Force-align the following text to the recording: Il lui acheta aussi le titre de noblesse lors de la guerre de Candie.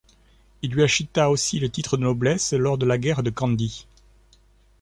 Il 0.63 0.71
lui 0.71 0.81
acheta 0.81 1.29
aussi 1.29 1.59
le 1.59 1.69
titre 1.69 1.95
de 1.95 2.01
noblesse 2.01 2.53
lors 2.53 2.79
de 2.79 2.87
la 2.87 2.97
guerre 2.97 3.21
de 3.21 3.29
Candie. 3.29 3.85